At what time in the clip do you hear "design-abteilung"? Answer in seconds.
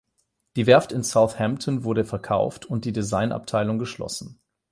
2.91-3.77